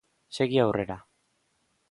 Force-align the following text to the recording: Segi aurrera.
Segi 0.37 0.57
aurrera. 0.63 0.97